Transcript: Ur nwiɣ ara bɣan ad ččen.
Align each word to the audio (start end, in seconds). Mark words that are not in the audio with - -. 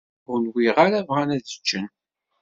Ur 0.29 0.37
nwiɣ 0.45 0.75
ara 0.85 1.07
bɣan 1.07 1.29
ad 1.35 1.45
ččen. 1.57 1.87